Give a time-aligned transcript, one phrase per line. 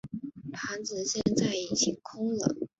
[0.51, 2.55] 盘子现在已经空了。